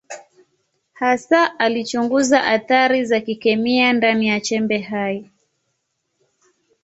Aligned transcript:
Hasa 0.93 1.59
alichunguza 1.59 2.43
athari 2.43 3.05
za 3.05 3.21
kikemia 3.21 3.93
ndani 3.93 4.27
ya 4.27 4.39
chembe 4.41 4.77
hai. 4.77 5.29